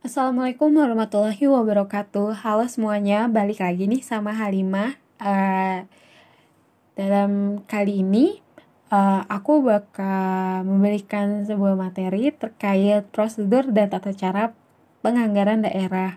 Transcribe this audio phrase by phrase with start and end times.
[0.00, 2.40] Assalamualaikum warahmatullahi wabarakatuh.
[2.40, 4.96] Halo semuanya, balik lagi nih sama Halimah.
[5.20, 5.84] Uh,
[6.96, 8.40] dalam kali ini
[8.88, 14.56] uh, aku bakal memberikan sebuah materi terkait prosedur dan tata cara
[15.04, 16.16] penganggaran daerah.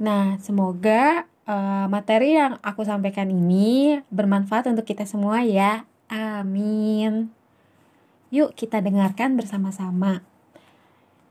[0.00, 5.84] Nah, semoga uh, materi yang aku sampaikan ini bermanfaat untuk kita semua ya.
[6.08, 7.28] Amin.
[8.32, 10.24] Yuk kita dengarkan bersama-sama.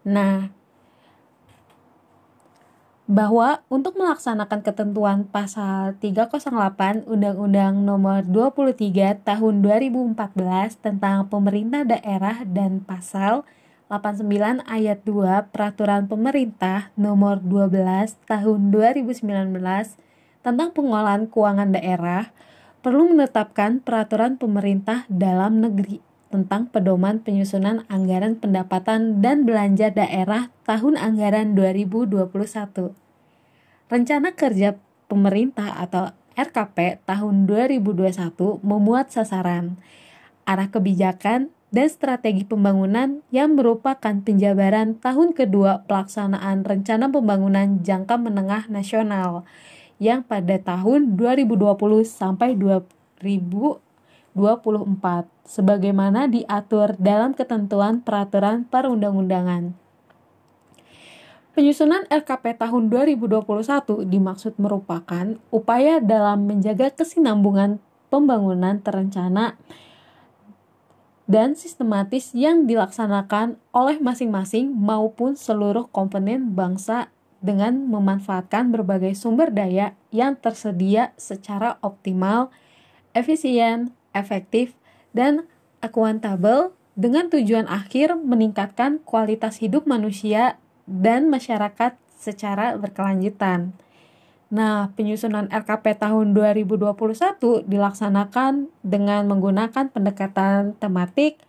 [0.05, 0.53] Nah,
[3.05, 10.17] bahwa untuk melaksanakan ketentuan pasal 308 Undang-Undang Nomor 23 Tahun 2014
[10.81, 13.45] tentang pemerintah daerah dan pasal
[13.93, 19.21] 89 ayat 2 Peraturan Pemerintah Nomor 12 Tahun 2019
[20.41, 22.33] tentang pengolahan keuangan daerah
[22.81, 26.01] perlu menetapkan peraturan pemerintah dalam negeri
[26.33, 32.31] tentang pedoman penyusunan anggaran pendapatan dan belanja daerah tahun anggaran 2021.
[33.85, 39.79] Rencana kerja pemerintah atau RKP tahun 2021 memuat sasaran,
[40.43, 48.71] arah kebijakan, dan strategi pembangunan yang merupakan penjabaran tahun kedua pelaksanaan rencana pembangunan jangka menengah
[48.71, 49.43] nasional
[49.99, 51.75] yang pada tahun 2020
[52.07, 53.84] sampai 2000
[54.35, 59.73] 24 sebagaimana diatur dalam ketentuan peraturan perundang-undangan.
[61.55, 67.79] Penyusunan RKP tahun 2021 dimaksud merupakan upaya dalam menjaga kesinambungan
[68.11, 69.55] pembangunan terencana
[71.25, 77.09] dan sistematis yang dilaksanakan oleh masing-masing maupun seluruh komponen bangsa
[77.41, 82.51] dengan memanfaatkan berbagai sumber daya yang tersedia secara optimal,
[83.13, 84.73] efisien, efektif,
[85.11, 85.45] dan
[85.83, 90.55] akuntabel dengan tujuan akhir meningkatkan kualitas hidup manusia
[90.87, 93.75] dan masyarakat secara berkelanjutan.
[94.53, 101.41] Nah, penyusunan RKP tahun 2021 dilaksanakan dengan menggunakan pendekatan tematik,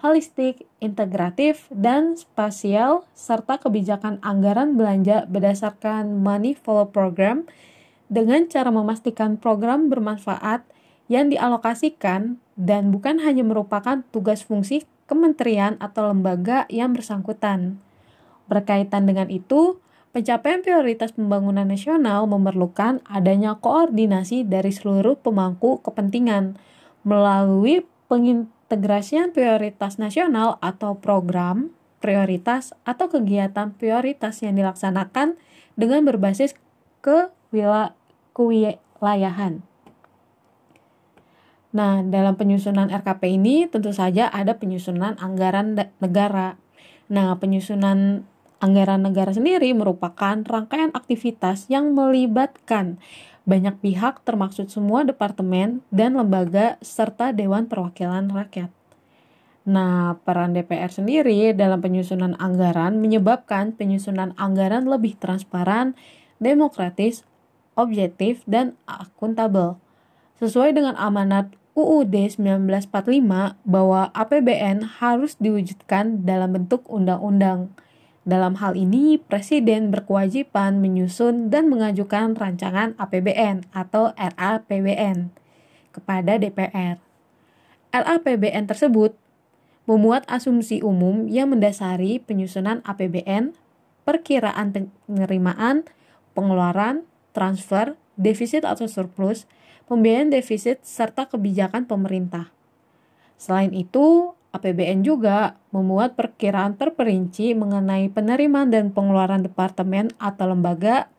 [0.00, 7.44] holistik, integratif, dan spasial, serta kebijakan anggaran belanja berdasarkan Money Follow Program
[8.08, 10.62] dengan cara memastikan program bermanfaat
[11.08, 17.76] yang dialokasikan dan bukan hanya merupakan tugas fungsi kementerian atau lembaga yang bersangkutan.
[18.48, 19.80] Berkaitan dengan itu,
[20.16, 26.56] pencapaian prioritas pembangunan nasional memerlukan adanya koordinasi dari seluruh pemangku kepentingan
[27.04, 35.40] melalui pengintegrasian prioritas nasional atau program prioritas atau kegiatan prioritas yang dilaksanakan
[35.74, 36.52] dengan berbasis
[38.36, 39.73] kewilayahan.
[41.74, 46.54] Nah, dalam penyusunan RKP ini tentu saja ada penyusunan anggaran negara.
[47.10, 48.22] Nah, penyusunan
[48.62, 53.02] anggaran negara sendiri merupakan rangkaian aktivitas yang melibatkan
[53.44, 58.72] banyak pihak termasuk semua departemen dan lembaga serta Dewan Perwakilan Rakyat.
[59.64, 65.96] Nah, peran DPR sendiri dalam penyusunan anggaran menyebabkan penyusunan anggaran lebih transparan,
[66.38, 67.26] demokratis,
[67.74, 69.76] objektif, dan akuntabel.
[70.40, 77.74] Sesuai dengan amanat UUD 1945 bahwa APBN harus diwujudkan dalam bentuk undang-undang.
[78.22, 85.34] Dalam hal ini, Presiden berkewajiban menyusun dan mengajukan rancangan APBN atau RAPBN
[85.90, 87.02] kepada DPR.
[87.90, 89.18] RAPBN tersebut
[89.90, 93.52] memuat asumsi umum yang mendasari penyusunan APBN,
[94.06, 95.84] perkiraan penerimaan,
[96.38, 97.02] pengeluaran,
[97.36, 99.44] transfer, defisit atau surplus,
[99.86, 102.50] pembiayaan defisit, serta kebijakan pemerintah.
[103.36, 111.10] Selain itu, APBN juga memuat perkiraan terperinci mengenai penerimaan dan pengeluaran departemen atau lembaga,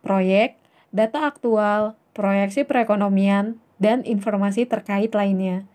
[0.00, 0.56] proyek,
[0.88, 5.68] data aktual, proyeksi perekonomian, dan informasi terkait lainnya.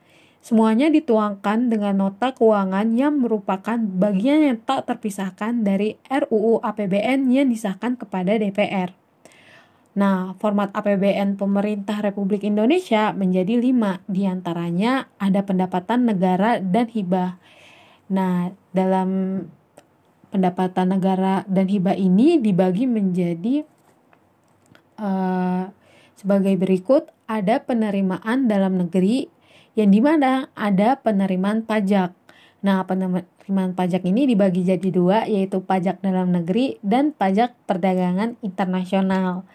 [0.46, 7.50] Semuanya dituangkan dengan nota keuangan yang merupakan bagian yang tak terpisahkan dari RUU APBN yang
[7.50, 9.05] disahkan kepada DPR.
[9.96, 17.40] Nah, format APBN pemerintah Republik Indonesia menjadi lima, di antaranya ada pendapatan negara dan hibah.
[18.12, 19.40] Nah, dalam
[20.36, 23.64] pendapatan negara dan hibah ini dibagi menjadi
[25.00, 25.72] uh,
[26.20, 29.32] sebagai berikut, ada penerimaan dalam negeri
[29.80, 32.12] yang di mana ada penerimaan pajak.
[32.68, 39.48] Nah, penerimaan pajak ini dibagi jadi dua, yaitu pajak dalam negeri dan pajak perdagangan internasional.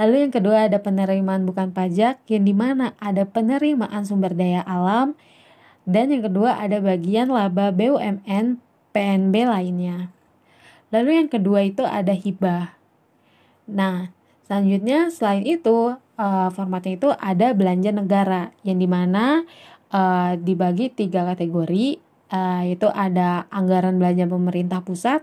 [0.00, 5.12] Lalu yang kedua ada penerimaan bukan pajak yang di mana ada penerimaan sumber daya alam
[5.84, 8.56] dan yang kedua ada bagian laba BUMN
[8.96, 10.08] PNB lainnya.
[10.88, 12.80] Lalu yang kedua itu ada hibah.
[13.68, 14.08] Nah,
[14.48, 19.44] selanjutnya selain itu uh, formatnya itu ada belanja negara yang di mana
[19.92, 22.00] uh, dibagi tiga kategori
[22.32, 25.22] uh, yaitu ada anggaran belanja pemerintah pusat,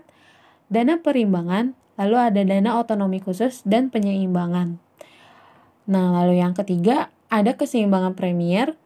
[0.70, 4.78] dana perimbangan, lalu ada dana otonomi khusus dan penyeimbangan.
[5.90, 8.78] Nah, lalu yang ketiga ada keseimbangan premier,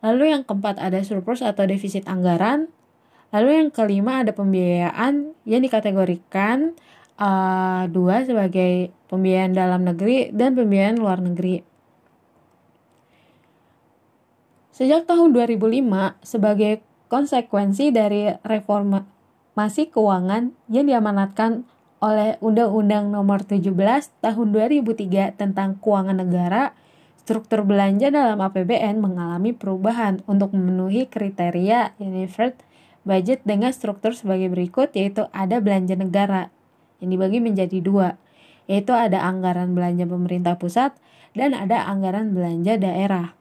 [0.00, 2.72] lalu yang keempat ada surplus atau defisit anggaran,
[3.30, 6.72] lalu yang kelima ada pembiayaan yang dikategorikan
[7.20, 11.60] uh, dua sebagai pembiayaan dalam negeri dan pembiayaan luar negeri.
[14.72, 21.66] Sejak tahun 2005, sebagai konsekuensi dari reformasi keuangan yang diamanatkan
[21.98, 23.74] oleh Undang-Undang Nomor 17
[24.22, 26.74] Tahun 2003 tentang Keuangan Negara,
[27.18, 32.56] struktur belanja dalam APBN mengalami perubahan untuk memenuhi kriteria Unified
[33.02, 36.52] Budget dengan struktur sebagai berikut yaitu ada belanja negara
[37.02, 38.18] yang dibagi menjadi dua,
[38.70, 40.94] yaitu ada anggaran belanja pemerintah pusat
[41.34, 43.34] dan ada anggaran belanja daerah.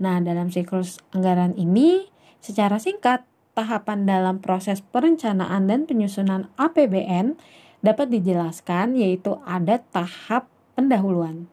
[0.00, 2.08] Nah, dalam siklus anggaran ini,
[2.40, 7.36] secara singkat, tahapan dalam proses perencanaan dan penyusunan APBN
[7.80, 11.48] dapat dijelaskan yaitu ada tahap pendahuluan.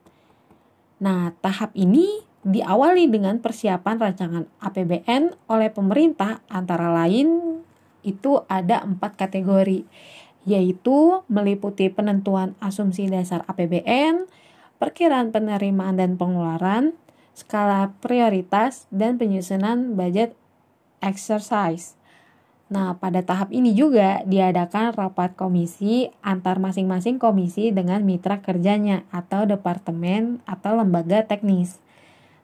[1.00, 7.59] Nah, tahap ini diawali dengan persiapan rancangan APBN oleh pemerintah antara lain
[8.07, 9.83] itu ada empat kategori
[10.47, 14.31] yaitu meliputi penentuan asumsi dasar APBN,
[14.79, 16.95] perkiraan penerimaan dan pengeluaran,
[17.35, 20.39] skala prioritas, dan penyusunan budget
[21.03, 21.96] exercise.
[22.67, 29.47] Nah, pada tahap ini juga diadakan rapat komisi antar masing-masing komisi dengan mitra kerjanya atau
[29.47, 31.79] departemen atau lembaga teknis.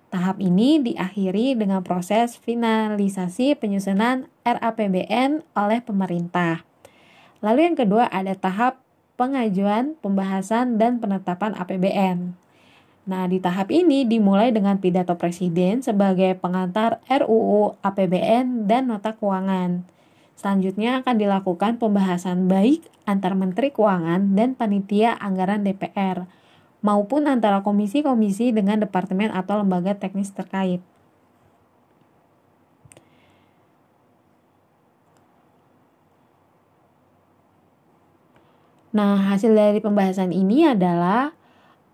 [0.08, 6.64] Tahap ini diakhiri dengan proses finalisasi penyusunan RAPBN oleh pemerintah.
[7.44, 8.80] Lalu yang kedua ada tahap
[9.20, 12.40] pengajuan, pembahasan, dan penetapan APBN.
[13.04, 19.93] Nah, di tahap ini dimulai dengan pidato presiden sebagai pengantar RUU, APBN, dan nota keuangan.
[20.44, 26.28] Selanjutnya akan dilakukan pembahasan baik antar Menteri Keuangan dan panitia anggaran DPR
[26.84, 30.84] maupun antara komisi-komisi dengan departemen atau lembaga teknis terkait.
[38.92, 41.32] Nah, hasil dari pembahasan ini adalah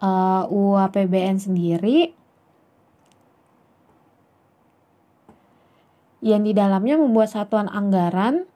[0.02, 2.18] uh, eh, UAPBN sendiri
[6.20, 8.48] yang di dalamnya membuat satuan anggaran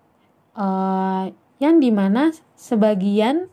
[0.55, 3.47] uh, yang di mana sebagian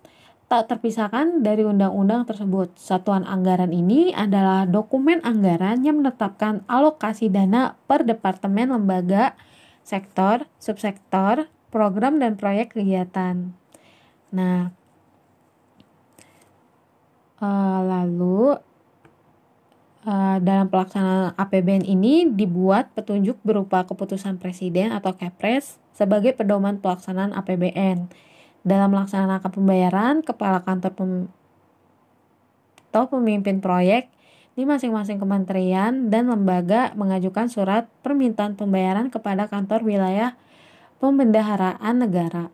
[0.51, 2.75] tak terpisahkan dari undang-undang tersebut.
[2.75, 9.39] Satuan anggaran ini adalah dokumen anggaran yang menetapkan alokasi dana per departemen lembaga,
[9.87, 13.55] sektor, subsektor, program dan proyek kegiatan.
[14.35, 14.75] Nah,
[17.41, 18.53] Uh, lalu
[20.05, 27.37] uh, dalam pelaksanaan APBN ini dibuat petunjuk berupa keputusan presiden atau Kepres sebagai pedoman pelaksanaan
[27.37, 28.09] APBN.
[28.61, 31.11] Dalam melaksanakan pembayaran, kepala kantor pem
[32.91, 34.11] atau pemimpin proyek
[34.59, 40.35] di masing-masing kementerian dan lembaga mengajukan surat permintaan pembayaran kepada kantor wilayah
[40.99, 42.51] pembendaharaan negara.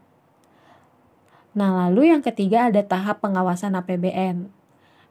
[1.57, 4.56] Nah, lalu yang ketiga ada tahap pengawasan APBN.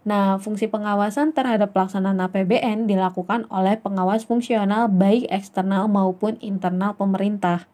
[0.06, 7.66] Nah, fungsi pengawasan terhadap pelaksanaan APBN dilakukan oleh pengawas fungsional baik eksternal maupun internal pemerintah.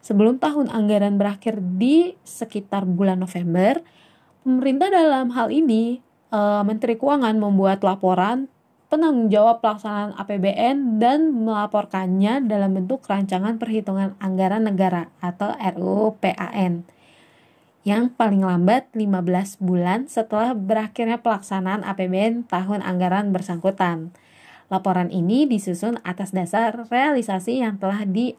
[0.00, 3.84] Sebelum tahun anggaran berakhir di sekitar bulan November,
[4.40, 6.00] pemerintah dalam hal ini
[6.32, 8.48] e, Menteri Keuangan membuat laporan
[8.88, 16.88] penanggung jawab pelaksanaan APBN dan melaporkannya dalam bentuk rancangan perhitungan anggaran negara atau RUU PAN
[17.84, 24.16] yang paling lambat 15 bulan setelah berakhirnya pelaksanaan APBN tahun anggaran bersangkutan.
[24.72, 28.32] Laporan ini disusun atas dasar realisasi yang telah di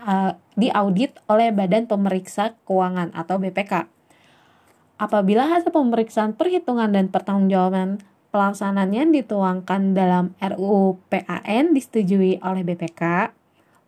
[0.00, 3.84] uh, diaudit oleh Badan Pemeriksa Keuangan atau BPK.
[4.96, 8.00] Apabila hasil pemeriksaan perhitungan dan pertanggungjawaban
[8.32, 13.28] pelaksanaannya dituangkan dalam RUU PAN disetujui oleh BPK,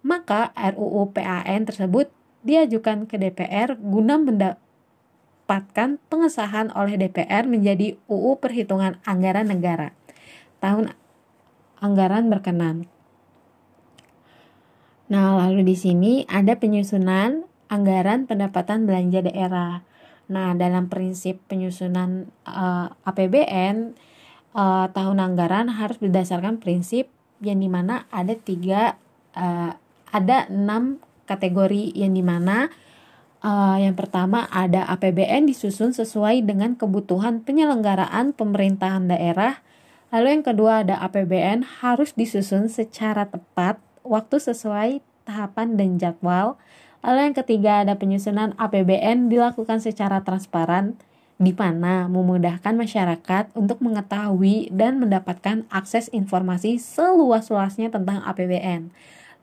[0.04, 2.12] maka RUU PAN tersebut
[2.44, 4.20] diajukan ke DPR guna
[5.46, 9.94] mendapatkan pengesahan oleh DPR menjadi UU Perhitungan Anggaran Negara
[10.58, 10.90] tahun
[11.78, 12.90] anggaran berkenan.
[15.06, 19.86] Nah, lalu di sini ada penyusunan anggaran pendapatan belanja daerah.
[20.26, 23.94] Nah, dalam prinsip penyusunan uh, eh, APBN
[24.50, 27.06] uh, eh, tahun anggaran harus berdasarkan prinsip
[27.38, 28.98] yang di mana ada tiga
[29.38, 29.78] uh,
[30.10, 30.98] ada enam
[31.30, 32.66] kategori yang di mana
[33.44, 39.60] Uh, yang pertama ada APBN disusun sesuai dengan kebutuhan penyelenggaraan pemerintahan daerah.
[40.08, 43.76] Lalu yang kedua ada APBN harus disusun secara tepat,
[44.06, 46.56] waktu sesuai tahapan dan jadwal.
[47.04, 50.96] Lalu yang ketiga ada penyusunan APBN dilakukan secara transparan
[51.36, 58.88] di mana memudahkan masyarakat untuk mengetahui dan mendapatkan akses informasi seluas-luasnya tentang APBN.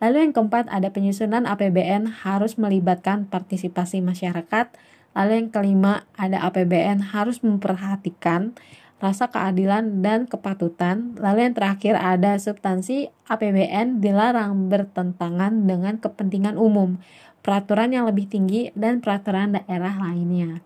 [0.03, 4.67] Lalu yang keempat ada penyusunan APBN harus melibatkan partisipasi masyarakat.
[5.15, 8.51] Lalu yang kelima ada APBN harus memperhatikan
[9.00, 11.15] rasa keadilan dan kepatutan.
[11.15, 17.00] Lalu yang terakhir ada substansi APBN dilarang bertentangan dengan kepentingan umum,
[17.39, 20.60] peraturan yang lebih tinggi dan peraturan daerah lainnya.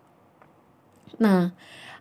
[1.22, 1.54] Nah,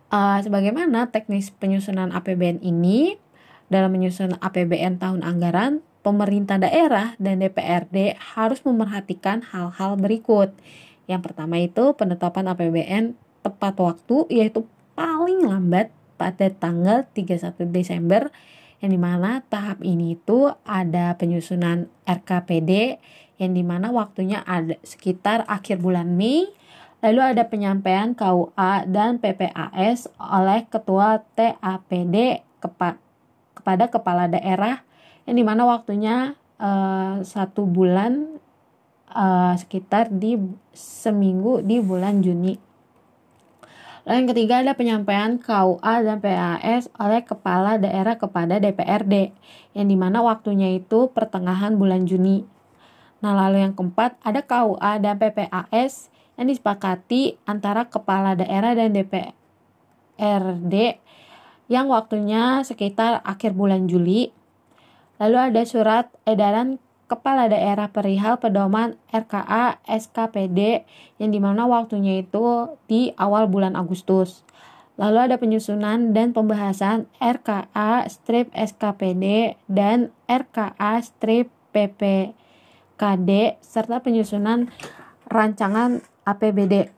[0.10, 3.22] uh, sebagaimana teknis penyusunan APBN ini
[3.70, 10.56] dalam menyusun APBN tahun anggaran pemerintah daerah dan DPRD harus memerhatikan hal-hal berikut.
[11.04, 14.64] Yang pertama itu penetapan APBN tepat waktu yaitu
[14.96, 18.32] paling lambat pada tanggal 31 Desember
[18.80, 23.04] yang di mana tahap ini itu ada penyusunan RKPD
[23.44, 26.48] yang di mana waktunya ada sekitar akhir bulan Mei
[27.04, 32.98] lalu ada penyampaian KUA dan PPAS oleh Ketua TAPD kepa
[33.54, 34.87] kepada Kepala Daerah
[35.28, 38.40] yang di mana waktunya uh, satu bulan
[39.12, 40.40] uh, sekitar di
[40.72, 42.56] seminggu di bulan Juni.
[44.08, 49.36] Lalu yang ketiga ada penyampaian KUA dan PAS oleh kepala daerah kepada DPRD
[49.76, 52.48] yang di mana waktunya itu pertengahan bulan Juni.
[53.20, 56.08] Nah lalu yang keempat ada KUA dan PPAS
[56.40, 60.74] yang disepakati antara kepala daerah dan DPRD
[61.68, 64.32] yang waktunya sekitar akhir bulan Juli
[65.18, 70.84] Lalu ada surat edaran Kepala Daerah Perihal Pedoman RKA SKPD
[71.24, 74.44] yang di mana waktunya itu di awal bulan Agustus.
[75.00, 84.68] Lalu ada penyusunan dan pembahasan RKA strip SKPD dan RKA strip PPKD serta penyusunan
[85.32, 86.92] rancangan APBD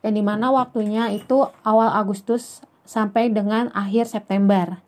[0.00, 4.80] yang di mana waktunya itu awal Agustus sampai dengan akhir September.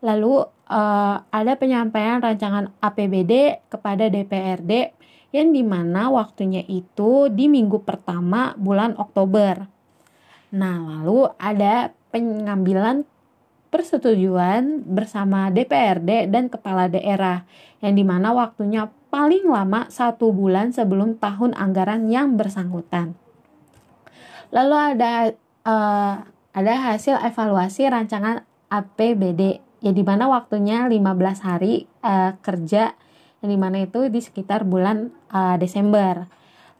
[0.00, 4.96] Lalu uh, ada penyampaian rancangan APBD kepada DPRD
[5.30, 9.68] yang di mana waktunya itu di minggu pertama bulan Oktober.
[10.50, 13.06] Nah, lalu ada pengambilan
[13.70, 17.46] persetujuan bersama DPRD dan kepala daerah
[17.78, 23.14] yang di mana waktunya paling lama satu bulan sebelum tahun anggaran yang bersangkutan.
[24.50, 25.14] Lalu ada
[25.62, 26.14] uh,
[26.50, 28.42] ada hasil evaluasi rancangan
[28.74, 31.00] APBD ya di mana waktunya 15
[31.44, 32.92] hari uh, kerja
[33.40, 36.28] yang di mana itu di sekitar bulan uh, Desember.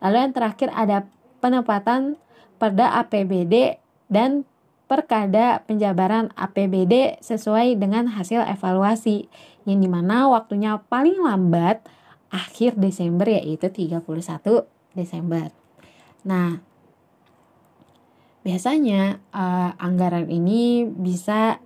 [0.00, 1.08] Lalu yang terakhir ada
[1.40, 2.20] penempatan
[2.60, 3.80] pada APBD
[4.12, 4.44] dan
[4.84, 9.30] perkada penjabaran APBD sesuai dengan hasil evaluasi
[9.64, 11.80] yang di mana waktunya paling lambat
[12.28, 14.02] akhir Desember yaitu 31
[14.92, 15.54] Desember.
[16.26, 16.60] Nah,
[18.42, 21.62] biasanya uh, anggaran ini bisa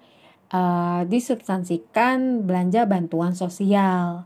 [0.54, 4.23] uh, disubstansikan belanja bantuan sosial.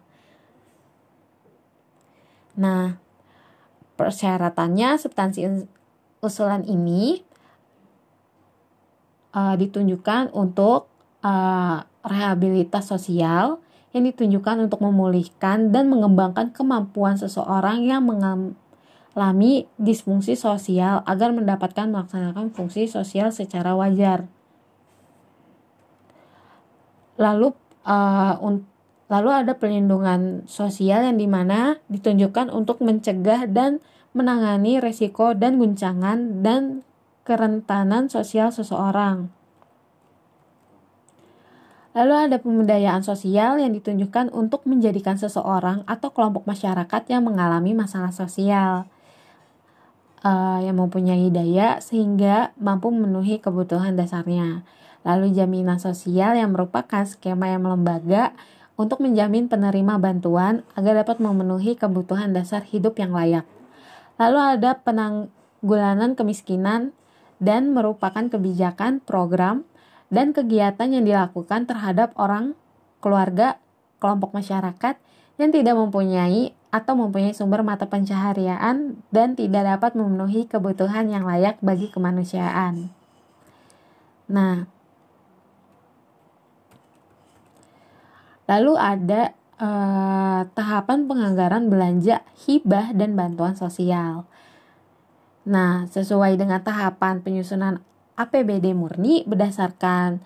[2.60, 3.00] Nah,
[3.96, 5.48] persyaratannya substansi
[6.20, 7.24] usulan ini
[9.32, 10.90] uh, ditunjukkan untuk
[11.24, 13.62] uh, rehabilitas sosial
[13.96, 22.52] yang ditunjukkan untuk memulihkan dan mengembangkan kemampuan seseorang yang mengalami disfungsi sosial agar mendapatkan melaksanakan
[22.52, 24.28] fungsi sosial secara wajar
[27.18, 27.52] lalu
[27.84, 28.38] uh,
[29.10, 33.82] lalu ada perlindungan sosial yang di mana ditunjukkan untuk mencegah dan
[34.16, 36.86] menangani resiko dan guncangan dan
[37.26, 39.28] kerentanan sosial seseorang.
[41.98, 48.14] Lalu ada pemberdayaan sosial yang ditunjukkan untuk menjadikan seseorang atau kelompok masyarakat yang mengalami masalah
[48.14, 48.86] sosial
[50.22, 54.62] uh, yang mempunyai daya sehingga mampu memenuhi kebutuhan dasarnya.
[55.06, 58.34] Lalu jaminan sosial yang merupakan skema yang melembaga
[58.78, 63.46] untuk menjamin penerima bantuan agar dapat memenuhi kebutuhan dasar hidup yang layak.
[64.18, 66.94] Lalu ada penanggulangan kemiskinan
[67.42, 69.66] dan merupakan kebijakan, program,
[70.10, 72.58] dan kegiatan yang dilakukan terhadap orang,
[72.98, 73.58] keluarga,
[74.02, 74.98] kelompok masyarakat
[75.38, 81.56] yang tidak mempunyai atau mempunyai sumber mata pencaharian dan tidak dapat memenuhi kebutuhan yang layak
[81.64, 82.92] bagi kemanusiaan.
[84.28, 84.68] Nah,
[88.48, 94.24] Lalu ada uh, tahapan penganggaran belanja hibah dan bantuan sosial.
[95.44, 97.84] Nah, sesuai dengan tahapan penyusunan
[98.16, 100.20] APBD murni berdasarkan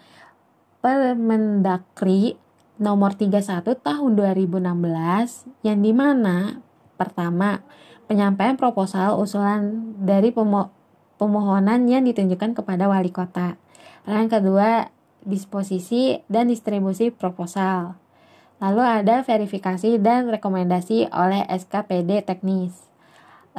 [0.83, 2.35] Permendakri
[2.83, 6.59] nomor 31 tahun 2016 yang di mana
[6.99, 7.63] pertama
[8.11, 10.75] penyampaian proposal usulan dari pemo
[11.23, 13.55] pemohonan yang ditunjukkan kepada wali kota.
[14.11, 14.91] Yang kedua
[15.23, 18.02] disposisi dan distribusi proposal.
[18.63, 22.87] Lalu ada verifikasi dan rekomendasi oleh SKPD teknis.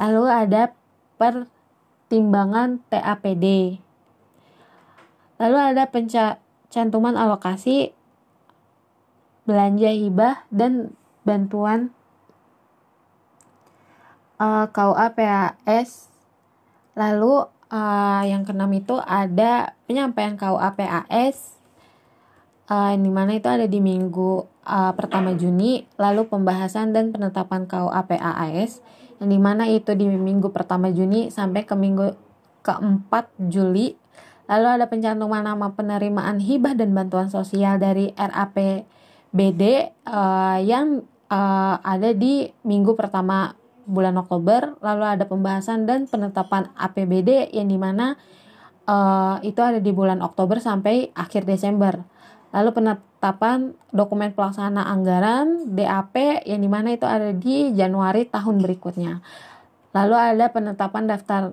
[0.00, 0.72] Lalu ada
[1.20, 3.76] pertimbangan TAPD.
[5.36, 7.92] Lalu ada pencantuman alokasi
[9.44, 10.96] belanja hibah dan
[11.28, 11.92] bantuan
[14.40, 16.08] uh, KUA PAS.
[16.96, 21.60] Lalu uh, yang keenam itu ada penyampaian KUA PAS
[22.72, 28.00] uh, di mana itu ada di minggu uh, pertama Juni, lalu pembahasan dan penetapan KUA
[28.08, 28.80] PAS
[29.22, 32.16] yang di mana itu di minggu pertama Juni sampai ke minggu
[32.64, 33.94] keempat Juli.
[34.44, 38.84] Lalu ada pencantuman nama penerimaan hibah dan bantuan sosial dari RAP
[39.32, 41.00] BD uh, yang
[41.32, 47.76] uh, ada di minggu pertama bulan Oktober, lalu ada pembahasan dan penetapan APBD yang di
[47.76, 48.16] mana
[48.88, 52.00] uh, itu ada di bulan Oktober sampai akhir Desember.
[52.54, 59.18] Lalu penetapan dokumen pelaksana anggaran DAP yang di mana itu ada di Januari tahun berikutnya.
[59.90, 61.50] Lalu ada penetapan daftar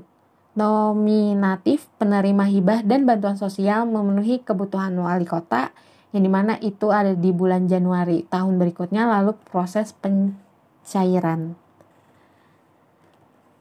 [0.54, 5.74] nominatif penerima hibah dan bantuan sosial memenuhi kebutuhan wali kota
[6.14, 11.58] yang di mana itu ada di bulan Januari tahun berikutnya lalu proses pencairan.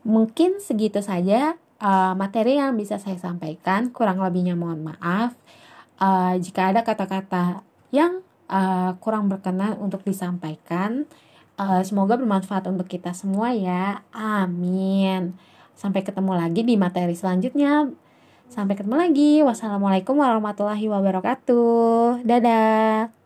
[0.04, 3.88] Mungkin segitu saja uh, materi yang bisa saya sampaikan.
[3.94, 5.32] Kurang lebihnya mohon maaf
[6.00, 7.62] uh, jika ada kata-kata
[7.94, 11.06] yang uh, kurang berkenan untuk disampaikan
[11.60, 15.36] uh, semoga bermanfaat untuk kita semua ya amin
[15.78, 17.92] sampai ketemu lagi di materi selanjutnya
[18.50, 19.32] Sampai ketemu lagi.
[19.46, 22.26] Wassalamualaikum warahmatullahi wabarakatuh.
[22.26, 23.19] Dadah.